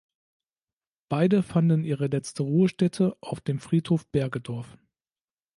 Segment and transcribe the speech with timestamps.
[1.09, 4.75] Beide fanden ihre letzte Ruhestätte auf dem Friedhof Bergedorf.